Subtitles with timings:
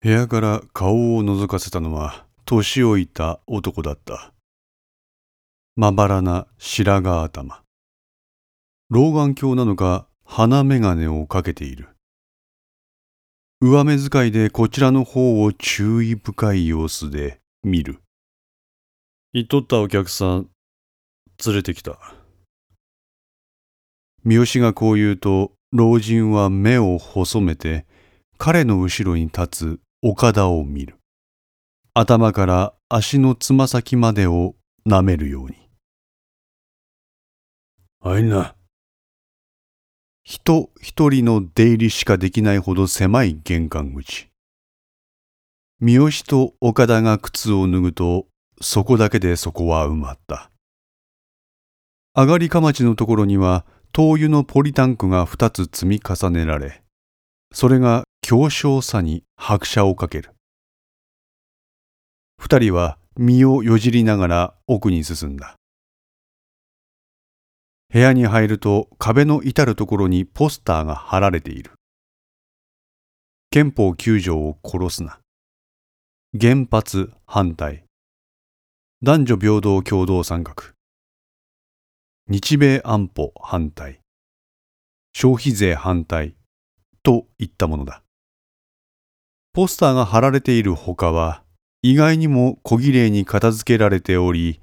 [0.00, 4.32] 部屋から顔を覗かせたのは年老いた男だった。
[5.74, 7.62] まばらな白髪頭。
[8.90, 11.88] 老眼鏡なのか鼻眼鏡をかけている。
[13.60, 17.98] 上目遣いでこちらの方を注意深い様子で見る。
[19.32, 20.48] 言っとったお客さん、
[21.44, 21.98] 連れてきた。
[24.22, 27.84] 三好がこう言うと、老人は目を細めて、
[28.36, 30.94] 彼の後ろに立つ岡田を見る。
[31.92, 34.54] 頭から足のつま先までを
[34.86, 35.56] 舐めるように。
[38.00, 38.54] 入んな。
[40.22, 44.28] 人一人の出入りしかできないほど狭い玄関口。
[45.80, 48.28] 三好と岡田が靴を脱ぐと、
[48.60, 50.52] そこだけでそこは埋まった。
[52.14, 56.84] 上がりかまちのところには、灯油のポリタンクが二つ積み重ねられ、
[57.52, 60.34] それが強小さに拍車をかける。
[62.36, 65.56] 二人は身をよじりながら奥に進んだ。
[67.90, 71.70] 部屋に入ると壁の至るところにポスターが貼られている。
[73.48, 75.20] 憲法9条を殺すな。
[76.38, 77.84] 原発反対。
[79.02, 80.54] 男女平等共同参画。
[82.28, 84.00] 日米安保反対。
[85.14, 86.36] 消費税反対。
[87.02, 88.02] といったものだ。
[89.58, 91.42] ポスターが貼られているほかは、
[91.82, 94.60] 意外にも小綺麗に片付けられており、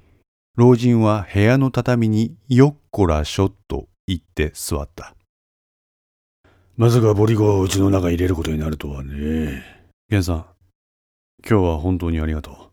[0.56, 5.14] 老人は部屋の畳によっこらしょっと言って座った。
[6.78, 9.62] まさかボリゴをうちの中入れることになるとはね。
[10.08, 10.46] 源さん、
[11.46, 12.72] 今日は本当にありがと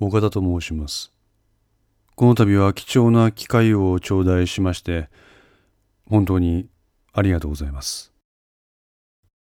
[0.00, 0.06] う。
[0.06, 1.12] 岡田と申します。
[2.16, 5.08] この度は貴重な機会を頂戴しまして、
[6.10, 6.66] 本当に
[7.12, 8.11] ありがとうございます。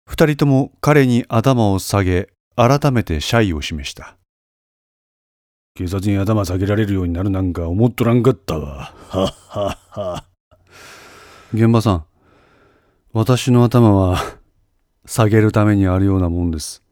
[0.09, 4.17] 二人とも彼に頭を下げ、改めて謝意を示した。
[5.75, 8.95] 警察に頭下げられるようになるなんか思っとらんかったわ。
[9.11, 10.25] はっはっは。
[11.53, 12.05] 現場さん、
[13.13, 14.19] 私の頭は
[15.05, 16.83] 下げるためにあるようなもんです。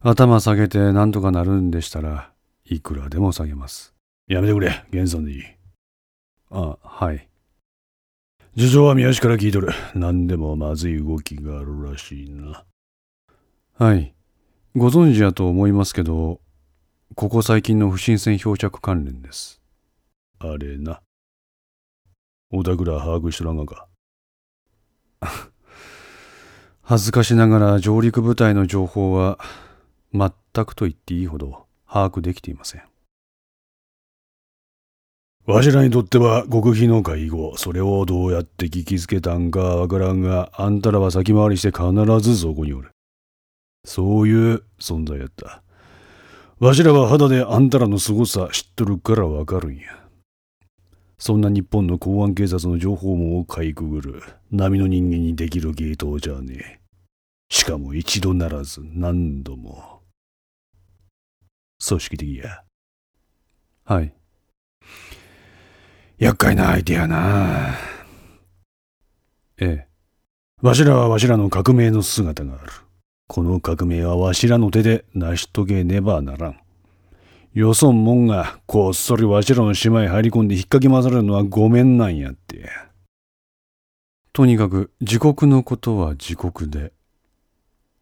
[0.00, 2.32] 頭下げて何とかなるんでしたら
[2.64, 3.94] いくらでも下げます。
[4.26, 5.42] やめてくれ、源さんでいい。
[6.50, 7.28] あ、はい。
[8.56, 9.68] 事情は宮氏から聞いとる。
[9.94, 12.64] 何でもまずい動きがあるらしいな。
[13.74, 14.14] はい。
[14.74, 16.40] ご存知やと思いますけど、
[17.14, 19.60] ここ最近の不審船漂着関連です。
[20.38, 21.02] あれな。
[22.50, 23.88] おたくら把握しとらんがか？
[26.80, 29.38] 恥ずかしながら上陸部隊の情報は
[30.14, 30.30] 全
[30.64, 32.82] くと言っていいほど把握できていません。
[35.46, 42.90] わしらにとっては極秘の会合、それをどうやって聞きつけたんかわからんが、あんたらは先回りして必ずそこにおる。
[43.84, 45.62] そういう存在やった。
[46.58, 49.82] わしらは肌であんたらの凄さ知っとるからわかるんや。
[51.16, 56.80] そんな日本の公安警察の情報網をかいくぐる波の人間にできるゲートじゃねえ。
[57.50, 60.00] しかも一度ならず何度も。
[61.86, 62.64] 組織的や。
[63.84, 64.12] はい。
[66.18, 67.74] 厄介な相手やな。
[69.58, 69.86] ええ。
[70.62, 72.72] わしらはわしらの革命の姿がある。
[73.28, 76.60] この革命はわしらの手で成し遂げねばならん。
[77.52, 82.70] よそんもんがこっそりわしらの島へ入り込んで引っかき回されるのはごめんなんやって。
[84.32, 86.94] とにかく自国のことは自国で、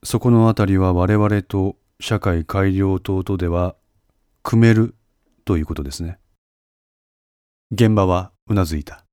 [0.05, 3.75] そこのあたりは我々と社会改良党とでは
[4.45, 4.95] 組める
[5.45, 6.19] ということですね。
[7.75, 9.05] 現場はうなずいた。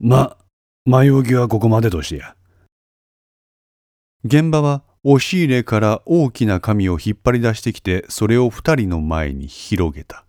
[0.00, 0.36] ま、
[0.84, 2.34] 前置きはここまでとしてや。
[4.24, 10.26] 現場は押し入れから大きな紙を引っ張り出してきてそれを二人の前に広げた。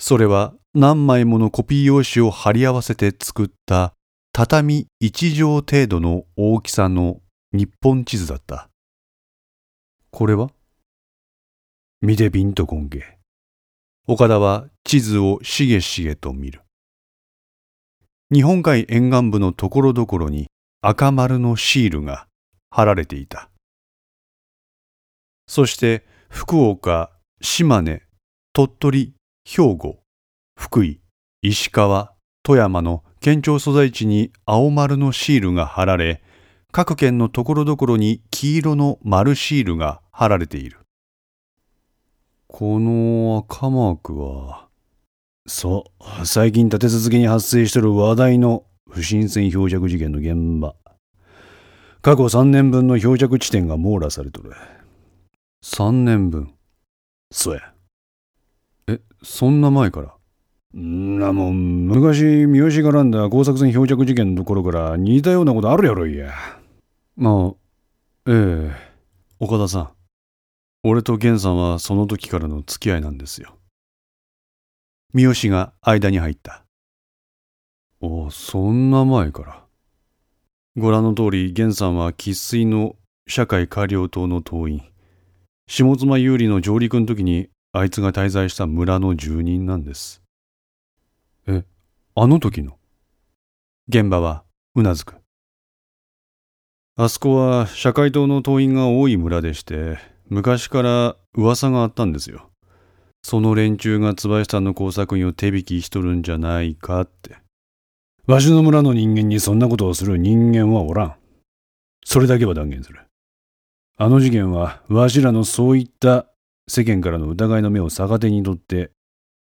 [0.00, 3.94] それは何枚ものコピー用紙を貼り合わせて作った
[4.32, 7.20] 畳一畳程度の大きさの
[7.52, 8.68] 日本地図だった。
[10.10, 10.50] これは？
[12.00, 13.17] 見てビンとこんけ。
[14.10, 16.62] 岡田は地図をしげしげと見る。
[18.32, 20.46] 日本海沿岸部のところどころに
[20.80, 22.26] 赤丸のシールが
[22.70, 23.50] 貼られていた。
[25.46, 27.10] そして福岡、
[27.42, 28.02] 島根、
[28.54, 29.12] 鳥取、
[29.44, 29.98] 兵庫、
[30.58, 31.02] 福井、
[31.42, 36.22] 石川、富山の県庁所在地に青丸のシールが貼られ、
[36.72, 40.78] 各県のところどころに黄色の丸シールが貼られている。
[42.50, 44.68] この赤マークは、
[45.46, 45.84] そ
[46.22, 50.74] う、最近立て続けに発生している話題の不審船漂着事件の現場。
[52.00, 54.52] 過去3年分の漂着地点が網羅されとる。
[55.62, 56.54] 3年分。
[57.30, 57.74] そうや。
[58.88, 60.14] え、そんな前から？
[60.80, 66.32] んなもん、昔、三好がらんだ工作船漂着事件のところから似たようなことあるやろいや。
[67.14, 67.54] まあ、
[68.26, 68.72] ええ
[69.38, 69.97] 岡田さん。
[70.84, 73.58] 俺と源さんはその時からの付き合いなんですよ。
[75.12, 76.64] 三好が間に入った。
[78.00, 79.64] おそんな前から。
[80.76, 82.94] ご覧の通り、源さんは生粋の
[83.26, 84.82] 社会科領党の党員。
[85.66, 90.22] 下妻有利の上陸の時にあいつが滞在した村の住人なんです。
[91.46, 91.64] え、
[92.14, 92.78] あの時の？
[93.88, 95.16] 現場はうなずく。
[96.96, 99.98] あそこは社会党の党員が多い村でして、
[100.30, 102.50] 昔から噂があったんですよ。
[103.22, 107.36] その連中が椿さんの工作員を手引きしとるんじゃないかって。
[108.26, 111.14] わしの村の人間にそんなことをする人間はおらん。
[112.04, 113.00] それだけは断言する。
[113.96, 116.26] あの事件は、わしらのそういった
[116.68, 118.90] 世間からの疑いの目を逆手にとって、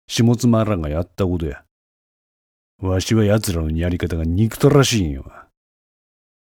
[0.08, 1.64] 下妻らがやったことや。
[2.82, 5.26] わしは奴らのやり方が憎たらしいんよ。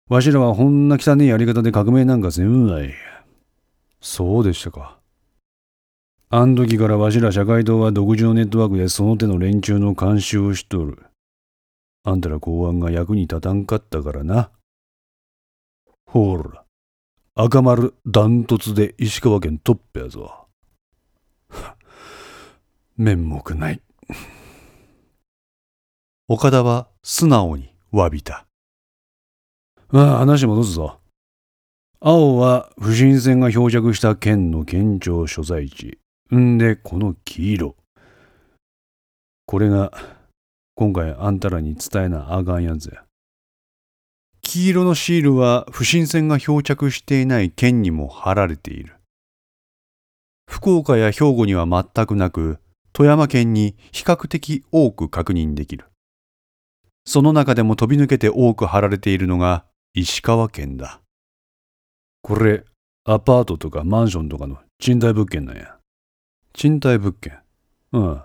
[0.08, 2.92] わしらはほんな汚いやり方で革命なんかせんわい。
[4.00, 4.98] そうでしたか。
[6.30, 11.06] あん時からわしら社会党は独自のネットワークでその手の連中の監視をしとる。
[12.04, 14.50] あんたら公安が役に立たんかったからな。
[16.06, 16.64] ほら、
[17.34, 20.48] 赤丸ダントツで石川県トップやぞ。
[22.96, 23.80] 面目ない。
[26.28, 28.46] 岡田は素直に詫びた。
[29.90, 30.97] まあ話戻すぞ。
[32.00, 35.98] 青は不審船が漂着した県の県庁所在地。
[36.32, 37.76] んで、この黄色。
[39.46, 39.92] これが、
[40.76, 43.02] 今回あんたらに伝えなあかんやつや。
[44.42, 48.94] 黄色のシールは不審船が漂着していない県にも貼られている。
[50.48, 52.60] 福岡や兵庫には全くなく、
[52.92, 55.86] 富山県に比較的多く確認できる。
[57.04, 59.64] その中でも飛び抜けて多く貼られているのが
[59.94, 61.00] 石川県だ。
[62.22, 62.64] これ、
[63.04, 65.76] アパートとかマンションとかの賃貸物件なんや。
[66.52, 67.38] 賃貸物件。
[67.92, 68.22] うん。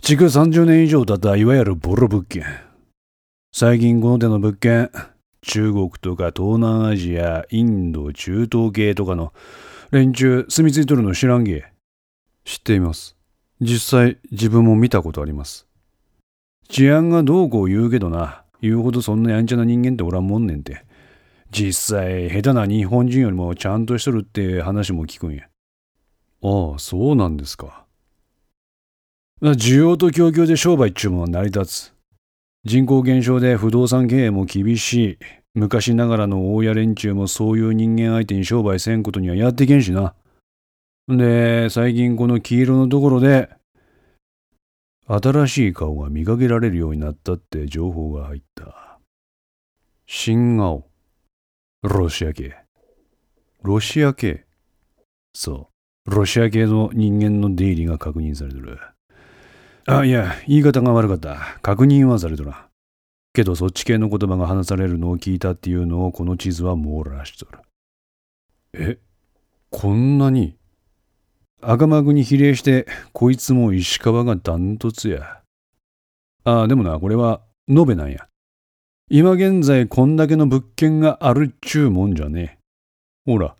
[0.00, 2.44] 築30年以上経ったいわゆるボロ物件。
[3.52, 4.90] 最近この手の物件、
[5.42, 9.32] 中国とか東南アジア、インド、中東系とかの
[9.90, 11.66] 連中住み着いとるの知らんげ。
[12.44, 13.16] 知っています。
[13.60, 15.66] 実際自分も見たことあります。
[16.68, 18.42] 治安がどうこう言うけどな。
[18.60, 20.84] 言うほどそんなやんちゃな人間っておらんもんねんて。
[21.54, 25.44] 実際、下手な日本人よりもちゃんとしとるって話も聞くんや。
[26.42, 27.86] ああ、そうなんですか。
[29.40, 31.94] 需要と供給で商売っちゅうものは成り立つ。
[32.64, 35.18] 人口減少で不動産経営も厳しい。
[35.54, 40.16] 昔ながらの大家連中もそういう人間相手に商売せんことにはやってけんしな。
[41.06, 43.48] で、最近この黄色のところで、
[45.06, 48.98] 新しい顔が見かけられるようになったって情報が入った。
[50.06, 50.88] 新顔。
[51.86, 52.56] ロシア系。
[53.62, 54.46] ロシア系？
[55.34, 55.68] そ
[56.06, 56.10] う。
[56.10, 58.78] ロシア系の人間の出入りが確認されてる。
[59.86, 61.58] あ、いや、言い方が悪かった。
[61.60, 62.56] 確認はされとらん。
[63.34, 67.58] けどそっち系の言葉が話されるのを聞いたっていうのをこの地図は網羅しとる。
[68.72, 68.98] え、
[69.68, 70.56] こんなに？
[71.60, 75.42] 赤幕に比例して、こいつも石川がダントツや。
[76.44, 78.26] ああ、でもな、これは延べなんや。
[79.10, 82.58] 今現在こんだけの物件があるっちゅうもんじゃね
[83.26, 83.30] え。
[83.30, 83.54] ほら、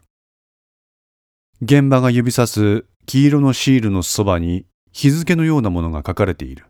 [1.60, 6.64] 現場が指さす黄色のシールのそばに日付のようなものが書かれている。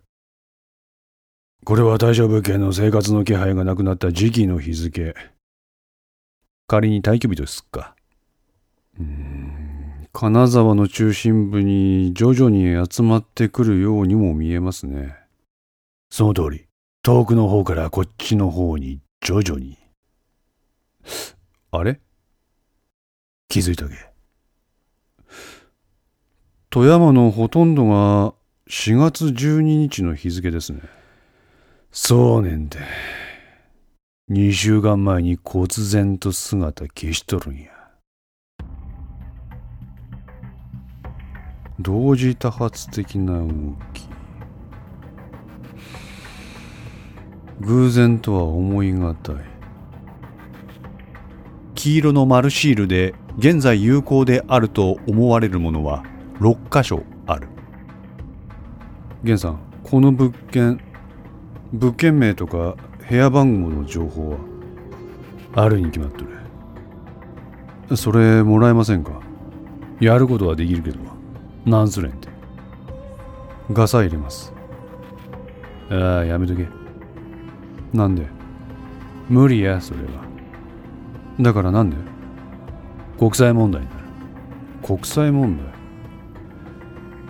[1.64, 5.14] これは大正物件の生活の気配がなくなった時期の日付。
[6.66, 7.95] 仮に退去日とすっか。
[8.99, 15.16] うーん金沢の中心部に徐々に集まってくるようにも見えますね。
[16.11, 16.66] その通り。
[17.04, 19.76] 遠くの方からこっちの方に徐々に。
[21.70, 22.00] あれ？
[23.50, 23.94] 気づいたけ。
[26.70, 28.32] 富山のほとんどが
[28.70, 30.80] 4月12日の日付ですね。
[31.92, 32.78] そうねんで。
[34.30, 37.70] 2週間前に忽然と姿消しとるんや。
[41.78, 44.03] 同時多発的な動き。
[47.64, 49.37] 偶然とは思いがたい。
[51.75, 56.04] 黄色の丸シールで現在有効であると思われるものは
[56.40, 57.49] 6箇所ある。
[59.23, 60.80] 源さん、この物件、
[61.73, 62.76] 物件名とか
[63.09, 64.38] 部屋番号の情報は？
[65.56, 66.25] あるに決まっと
[67.88, 67.97] る。
[67.97, 69.21] それもらえませんか？
[70.00, 70.99] やることはできるけど、
[71.64, 72.28] 何すれんって。
[73.73, 74.52] ガサ入れます。
[75.90, 76.66] ああ、やめとけ。
[77.94, 78.26] なんで？
[79.30, 80.08] 無理や、それは。
[81.40, 81.96] だからなんで？
[83.18, 83.94] 国際問題にな。
[84.82, 85.66] 国際問題？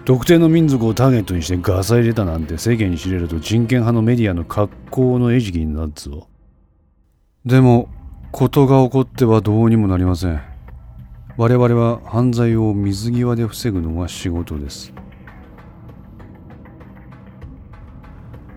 [0.05, 6.29] 特定の民族をターゲットにしてガサ入れたなんて世間に知れると人権派のメディアの格好の餌食になるぞ。
[7.45, 7.89] でも、
[8.33, 10.41] ことが起こってはどうにもなりません。
[11.37, 14.93] 我々は犯罪を水際で防ぐのが仕事です。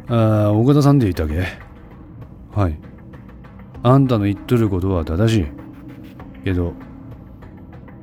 [0.10, 0.16] あ
[0.48, 1.67] あ、岡田さんでいたけ
[2.58, 2.80] はい。
[3.84, 5.46] あんたの言っとることは正しい。
[6.44, 6.74] けど、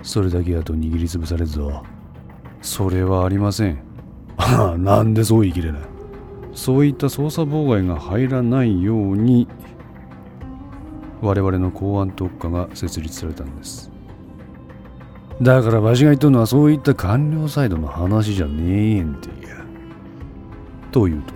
[0.00, 1.82] それだけやと握りつぶされるぞ。
[2.62, 3.82] それはありません。
[4.37, 5.82] ああ、なんでそう言い切れない。
[6.52, 9.49] そういった捜査妨害が入らないように、
[11.20, 13.90] 我々の公安特化が設立されたんです。
[15.42, 19.64] だからわしが言っとるのはそういった官僚サイドの話じゃねえんてや。
[20.92, 21.34] というと、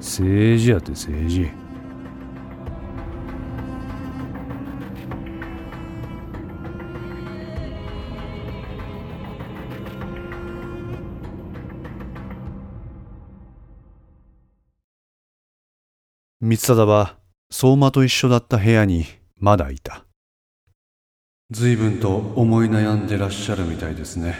[0.00, 1.59] 政治やって政治。
[16.42, 17.18] 光貞は
[17.50, 19.04] 相馬と一緒だった部屋に
[19.36, 20.06] まだいた。
[21.50, 24.34] 随分と思い悩んでらっしゃるみたいですね、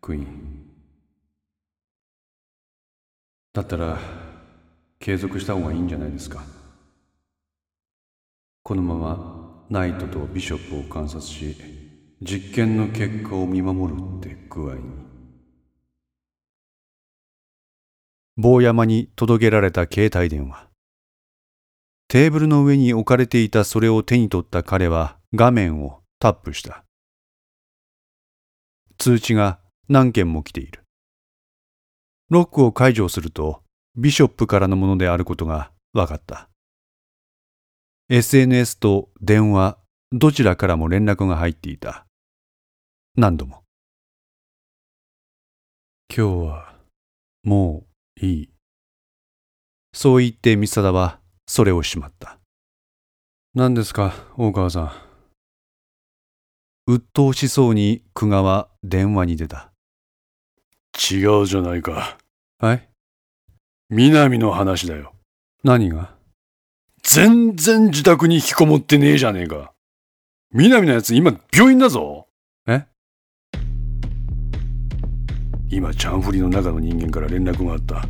[0.00, 0.70] クイーン。
[3.52, 3.98] だったら、
[5.00, 6.42] 継続した方がいいんじゃないですか。
[8.62, 11.54] このままナイトとビショップを観察し、
[12.22, 14.80] 実験の結果を見守るって具合に。
[18.38, 20.71] 坊山に届けられた携帯電話。
[22.12, 26.84] テーブルの上に置かれていたそれを手に取った彼は画面をタップした。
[28.98, 30.82] 通知が何件も来ている。
[32.28, 33.62] ロックを解除すると
[33.96, 36.50] ビショップからのものであることが分かった。
[38.10, 39.78] SNS と電話
[40.12, 42.04] どちらからも連絡が入っていた。
[43.16, 43.62] 何度も。
[46.14, 46.74] 今日は、
[47.42, 47.86] も
[48.20, 48.50] ういい。
[49.94, 51.21] そう言ってミサダは
[51.54, 52.38] それをしまった。
[53.54, 54.92] 何ですか、大川さん。
[56.90, 59.70] 鬱陶しそうに久我は電話に出た。
[60.94, 62.16] 違うじゃないか。
[62.58, 62.88] はい
[63.90, 65.12] 南の話だよ。
[65.62, 66.14] 何が？
[67.02, 69.74] 全然自宅に引きこもってねえじゃねえか。
[70.54, 72.28] 南のやつ今病院だぞ。
[72.66, 72.86] え？
[75.68, 78.08] 今、チャンフリの中の人間から連絡があった。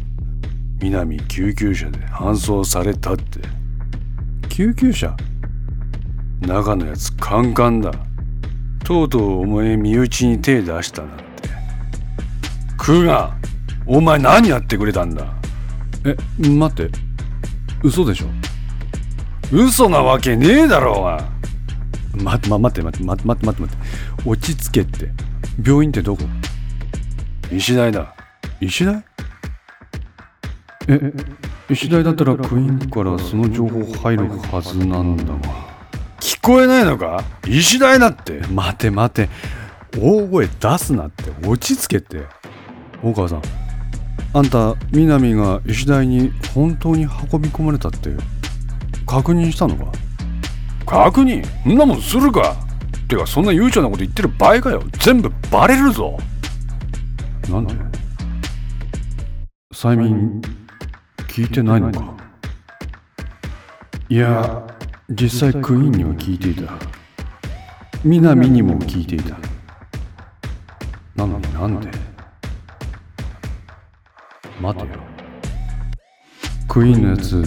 [0.82, 3.40] 南救急車で搬送されたって。
[4.48, 5.16] 救急車？
[6.40, 7.92] 中のやつカンカンだ。
[8.84, 11.24] とうとうお前身内に手出したなって。
[12.76, 13.32] クガ
[13.86, 15.32] お前何やってくれたんだ？
[16.04, 16.16] え、
[16.48, 16.90] 待って。
[17.84, 18.26] 嘘でしょ？
[19.52, 21.30] 嘘なわけねえだろうが。
[22.24, 24.28] ま、ま、待って待って待って待って待って待って。
[24.28, 25.12] 落ち着けって。
[25.64, 26.24] 病院ってどこ？
[27.52, 28.16] 石大だ。
[28.60, 29.04] 石大？
[30.88, 31.12] え、
[31.70, 35.38] 石大だったらクイーンからその情報入るはずなんだが。
[36.20, 38.40] 聞こえないのか石大だって。
[38.48, 39.28] 待て待て。
[39.98, 41.30] 大声出すなって。
[41.46, 42.26] 落ち着けて。
[43.02, 43.42] 大川さん。
[44.34, 48.10] あんた、南が石大に本当に運び込まれたって
[49.06, 49.92] 確認したのか
[50.86, 52.56] 確認そんなもんするか
[53.08, 56.16] てかそんな悠長なこと言ってる場合かよ全部バレるぞ
[57.50, 57.74] なんで
[59.74, 60.40] 催眠
[61.32, 62.14] 聞いてないのか？
[64.10, 64.66] いや
[65.08, 66.74] 実際クイーンには聞いていた。
[68.04, 69.38] 南にも聞いていた。
[71.16, 71.88] なのになんで？
[74.60, 75.00] 待てよ。
[76.68, 77.42] クイーンのやつ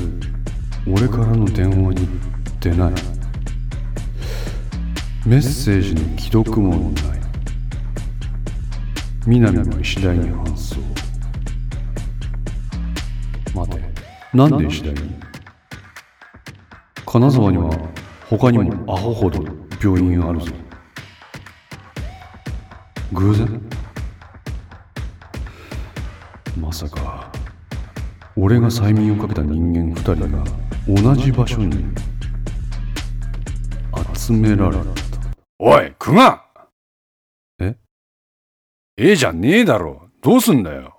[0.88, 2.10] 俺からの電話に
[2.60, 2.94] 出ない。
[5.28, 7.04] メッセージの既読もない。
[9.28, 10.95] 南も石大に搬送。
[14.36, 15.16] なんで石大に
[17.06, 17.70] 金沢には
[18.30, 19.42] 他にもアホほど
[19.82, 20.48] 病院あるぞ。
[23.14, 23.62] 偶然？
[26.60, 27.32] まさか
[28.36, 30.44] 俺が催眠をかけた人間二人が
[30.86, 31.86] 同じ場所に
[34.14, 34.84] 集められた。
[35.60, 36.44] おいクマ
[37.62, 37.78] え
[38.98, 39.12] え？
[39.12, 40.10] えじゃねえだろ。
[40.22, 40.95] どうすんだよ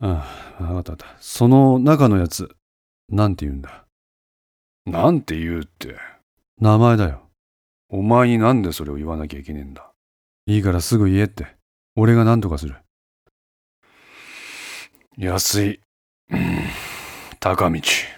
[0.00, 1.16] ああ、わかったわかった。
[1.20, 2.54] その中のやつ、
[3.08, 3.84] なんて言うんだ？
[4.86, 5.96] なんて言うって
[6.60, 7.22] 名前だよ。
[7.88, 9.90] お前になんでそれを言わなきゃいけねえんだ？
[10.46, 11.46] いいからすぐ言えって。
[11.96, 12.76] 俺が何とかする。
[15.16, 15.80] 安い、
[16.30, 16.40] うん
[17.38, 17.80] 高道。
[17.80, 18.10] チ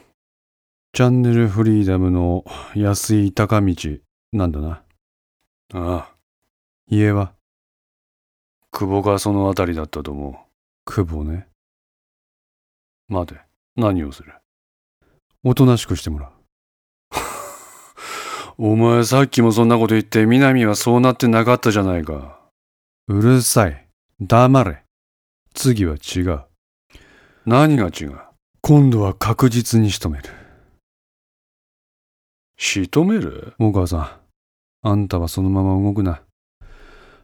[0.94, 3.74] ャンネルフリーダムの安い高道
[4.32, 4.82] なんだな。
[5.74, 6.14] ああ、
[6.88, 7.34] 家は？
[8.70, 10.38] 久保がそのあたりだったと思
[10.84, 11.48] 久保ね。
[13.08, 13.12] う。
[13.12, 13.40] 待て、
[13.76, 14.34] 何をする？
[15.44, 16.32] おとなしくしてもらう。
[18.58, 22.40] お前さっきもそんなこと言って、南はそうなってなかったじゃないか。
[23.08, 23.88] うるさい。
[24.20, 24.82] 黙れ。
[25.54, 26.44] 次は違う。
[27.44, 28.18] 何が違う？
[28.60, 30.30] 今度は確実に仕留める。
[32.58, 33.54] 仕留める？
[33.58, 36.22] 大川さん、あんたはそのまま動くな。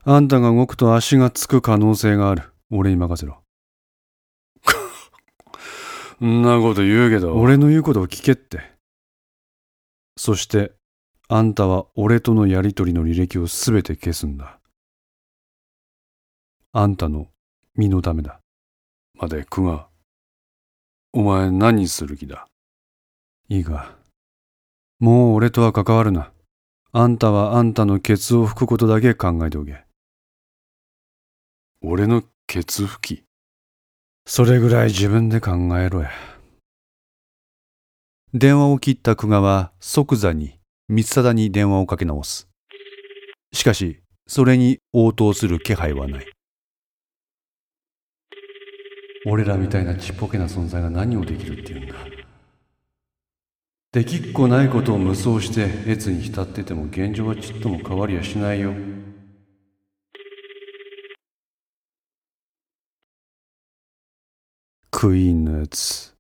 [0.04, 2.52] あんたが動くと足がつく可能性がある。
[2.70, 3.42] 俺に任せろ。
[6.23, 7.35] そんなこと言うけど。
[7.35, 8.61] 俺の言うことを聞けって。
[10.17, 10.71] そして、
[11.26, 14.61] あんたは俺とのやりとりの履歴をすべて消すんだ。
[16.71, 17.26] あんたの
[17.75, 18.38] 身のためだ。
[19.19, 19.88] 待て、久我。
[21.12, 22.47] お前何する気だ？
[23.49, 23.97] いいか。
[25.00, 26.31] もう俺とは関わるな。
[26.93, 29.83] あんたはあんたのケツを拭くことだけ考えておけ。
[31.83, 33.25] 俺のケツ拭き？
[34.25, 36.11] それぐらい自分で考えろや。
[38.33, 42.49] 電話を切った久我は即座に光貞に電話をかけ直す。
[43.52, 46.26] しかし、それに応答する気配はない。
[49.26, 51.95] 俺らみたいなちっぽけな存在が何をできるっていうんだ。
[53.91, 58.73] できっこないことを無双して越に浸ってても現状はちっとも変わりやしないよ。
[65.02, 66.15] クイーンのやつ、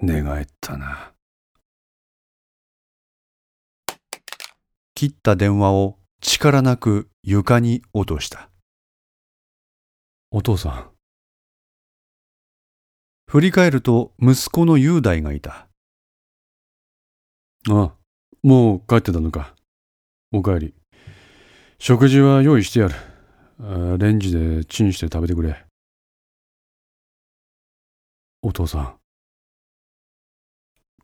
[0.00, 1.14] 寝返ったな。
[4.94, 8.50] 切った電話を力なく床に落とした。
[10.30, 10.90] お父さん。
[13.26, 15.66] 振り返ると息子の雄大がいた。
[17.68, 17.92] ああ、
[18.44, 19.56] もう帰ってたのか。
[20.30, 20.74] お帰り。
[21.80, 22.94] 食事は用意してやる。
[23.58, 25.66] あレンジでチンして食べてくれ。
[28.44, 28.94] お父さん。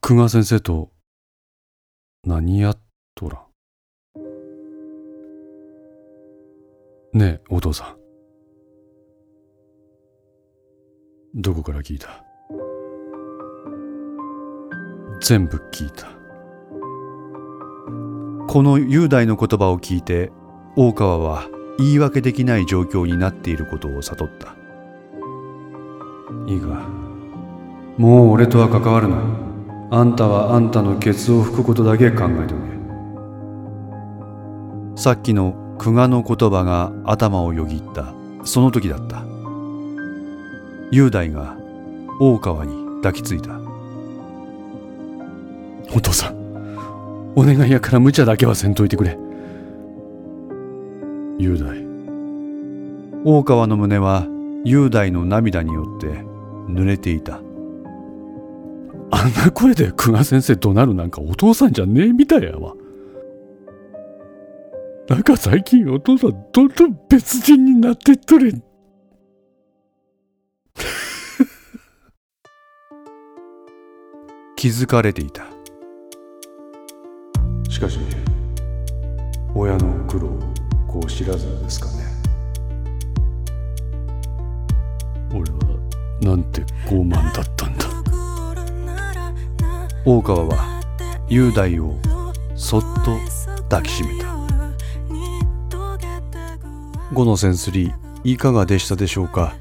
[0.01, 0.91] 久我先生と
[2.25, 2.81] 何やっ
[3.15, 3.45] とら。
[7.13, 7.97] ねえ、お父さ
[11.37, 11.41] ん。
[11.41, 12.25] どこから聞いた？
[15.21, 16.09] 全部聞いた。
[18.53, 20.33] この雄大の言葉を聞いて、
[20.75, 21.47] 大川は
[21.79, 24.57] 言い訳できない状況になっていることを悟った。
[26.49, 26.98] いいか、
[27.99, 29.17] もう俺とは関わるな。
[29.91, 32.69] あんたはあんたのケツを拭くことだけ考えておけ。
[34.95, 39.25] さっきの久我の言葉が頭をよぎった、その時だった。
[40.93, 41.57] 雄大が
[42.21, 43.59] 大川に抱きついた。
[45.97, 46.37] お父さん、
[47.35, 49.19] お願いやから無茶だけはせんといてくれ。
[51.39, 51.85] 雄大。
[53.25, 54.27] 大川の胸は
[54.65, 56.07] 雄大の涙によって
[56.69, 57.41] 濡れていた。
[59.11, 62.75] あんな声で久我先生怒鳴るなんかお父さんじゃねえみたいやわ。
[65.09, 68.53] なんか最近お父さんどんどん別人になってっとれ。
[74.57, 75.45] 気づかれていた。
[77.71, 77.99] しかし、
[79.55, 80.39] 親の苦労を
[80.87, 81.93] こう知らずですかね。
[85.31, 85.59] 俺は
[86.21, 87.78] なんて傲慢だったんだ。
[90.11, 90.81] 大川は
[91.29, 91.95] 雄大を
[92.57, 93.19] そっと
[93.69, 94.29] 抱きしめた。
[97.13, 97.95] 5のセンスリー
[98.25, 99.55] いかがでしたでしょうか？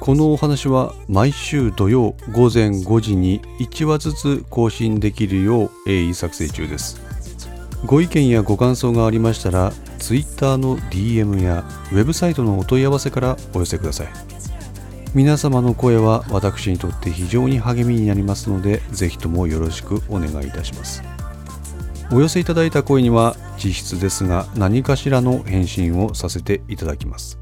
[0.00, 6.98] このお話は毎週土曜午前5時に1話ずつ更新できるよう鋭意作成中です。
[7.84, 14.33] ご意見やご感想がありましたら Twitter の DM やウェブサイトのお問い合わせからお寄せください。
[15.14, 21.04] 皆様の声は私にとって非常に励みになりますのでぜひともよろしくお願いいたします。
[22.12, 27.38] お寄せいただいた声には実質ですが何かしらの返信をさせていただきます。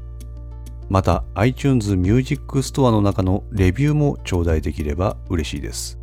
[0.87, 5.97] また iTunes Music Store の中のレビューも頂戴できれば嬉しいです。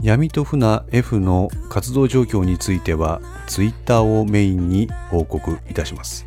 [0.00, 6.24] 闇と船 F の活動状況については Twitter をメインに報告いたします。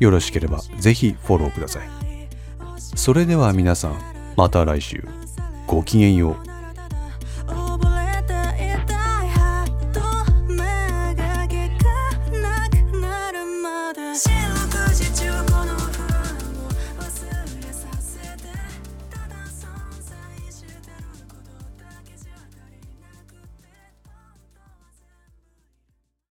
[0.00, 2.01] よろしければぜひフォローください。
[2.94, 3.98] それでは皆さん、
[4.36, 5.04] また来週。
[5.66, 6.51] ごきげんよう。